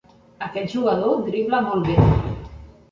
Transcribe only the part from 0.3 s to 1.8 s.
Aquest jugador dribla